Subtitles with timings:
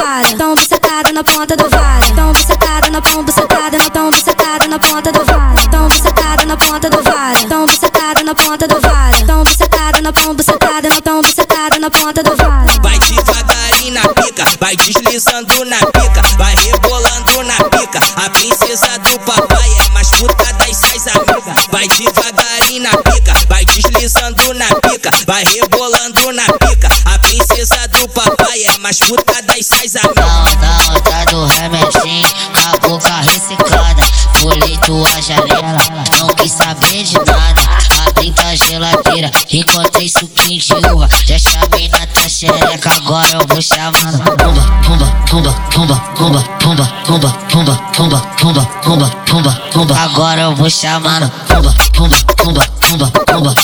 [0.00, 4.68] vara, toma sacada na ponta do vara, tão sacada na ponta, sacada Vale, tão sacada
[4.68, 8.80] na ponta do vara, tão sacada na ponta do vara, tão sacada na ponta do
[8.80, 12.66] vara, tão sacada na ponta, sacada na sacada na ponta do vara.
[12.82, 17.98] Vai devagarinho na pica, vai deslizando na pica, vai rebolando na pica.
[18.16, 21.66] A princesa do papai é mais puta das seis amigas.
[21.70, 26.88] Vai devagarinho na pica, vai deslizando na pica, vai rebolando na pica.
[27.04, 30.24] A princesa do papai é mais puta das seis amigas.
[30.24, 34.06] Não, não, tá do remexinho, com a boca ressecada.
[34.40, 35.76] Pulei tua janela,
[36.18, 37.62] não quis saber de nada.
[38.06, 41.08] Abri tua geladeira, encontrei suquinho de uva.
[41.24, 44.22] Já chamei na tua xereca, agora eu vou chamando.
[44.36, 49.98] Pumba, pumba, pumba, pumba, pumba, pumba, pumba, pumba, pumba, pumba, pumba, pumba, pumba.
[49.98, 53.54] Agora eu vou pumba, pumba, pumba, pumba, pumba, pumba,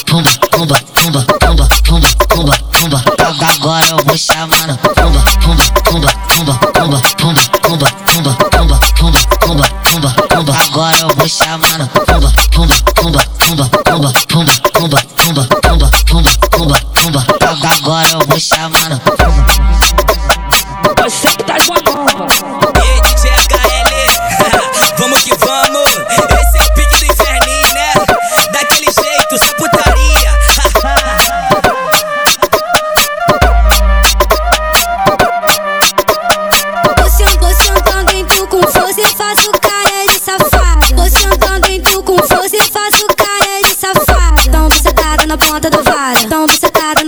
[6.58, 7.51] pumba, pumba, pumba,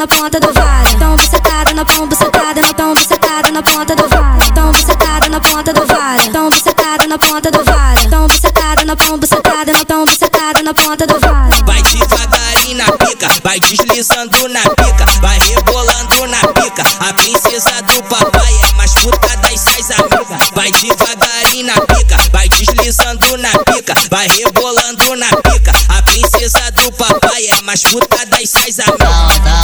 [0.05, 0.99] na ponta do vara.
[0.99, 4.53] Tão bucetada na tão bucetada na tão bucetada na ponta do vara.
[4.55, 6.31] Tão bucetada na ponta do vara.
[6.31, 8.11] Tão bucetada na ponta do vara.
[8.11, 11.49] Tão bucetada na tão bucetada na tão bucetada na ponta do vara.
[11.65, 16.83] Vai devagarinho na pica, vai deslizando na pica, vai rebolando na pica.
[17.01, 20.51] A princesa do papai é mais puta das seis amigas.
[20.55, 25.73] Vai devagarinho na pica, vai deslizando na pica, vai rebolando na pica.
[25.89, 29.64] A princesa do papai é mais puta das seis amigas.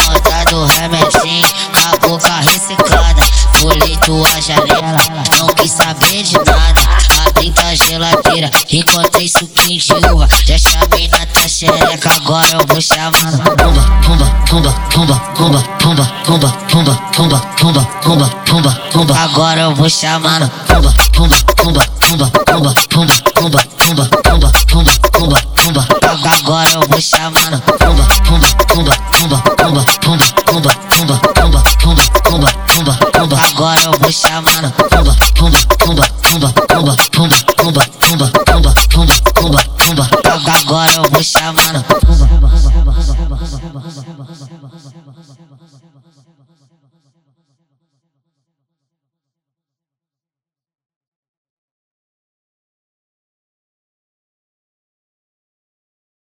[6.20, 6.80] Saber de nada.
[7.76, 10.28] Geladeira, encontrei suquinho de uva.
[10.44, 13.42] Já chamei na tua xereca, agora eu vou chamando.
[13.42, 19.18] Pumba, pumba, pumba, pumba, pumba, pumba, pumba, pumba, pumba, pumba, pumba, pumba, pumba.
[19.18, 23.29] Agora eu vou pumba, pumba, pumba, pumba, pumba, pumba, pumba,